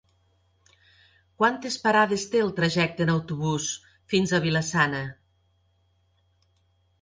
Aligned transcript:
Quantes 1.41 1.75
parades 1.83 2.25
té 2.35 2.41
el 2.45 2.49
trajecte 2.61 3.05
en 3.07 3.11
autobús 3.17 3.69
fins 4.15 4.35
a 4.35 4.41
Vila-sana? 4.47 5.03